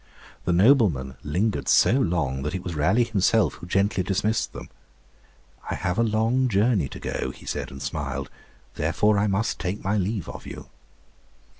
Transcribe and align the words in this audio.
The 0.45 0.51
noblemen 0.51 1.15
lingered 1.23 1.67
so 1.69 1.91
long, 1.91 2.41
that 2.41 2.55
it 2.55 2.63
was 2.63 2.73
Raleigh 2.73 3.03
himself 3.03 3.53
who 3.53 3.67
gently 3.67 4.01
dismissed 4.01 4.51
them. 4.51 4.67
'I 5.69 5.75
have 5.75 5.99
a 5.99 6.03
long 6.03 6.47
journey 6.47 6.89
to 6.89 6.99
go,' 6.99 7.29
he 7.29 7.45
said, 7.45 7.69
and 7.69 7.83
smiled, 7.83 8.27
'therefore 8.73 9.19
I 9.19 9.27
must 9.27 9.59
take 9.59 9.83
my 9.83 9.97
leave 9.97 10.27
of 10.27 10.47
you.' 10.47 10.69